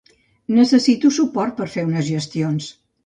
Necessito 0.59 1.11
suport 1.17 1.55
per 1.59 1.67
fer 1.75 1.85
unes 1.91 2.09
gestions. 2.09 2.73